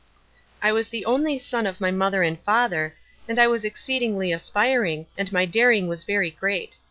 "I 0.63 0.71
was 0.71 0.87
the 0.89 1.05
only 1.05 1.37
son 1.37 1.67
of 1.67 1.79
my 1.79 1.91
mother 1.91 2.23
and 2.23 2.39
father, 2.41 2.95
and 3.29 3.37
I 3.37 3.45
was 3.45 3.63
exceedingly 3.63 4.31
aspiring, 4.31 5.05
and 5.15 5.31
my 5.31 5.45
daring 5.45 5.87
was 5.87 6.05
very 6.05 6.31
great. 6.31 6.79